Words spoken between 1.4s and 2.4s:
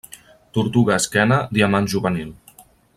diamant juvenil.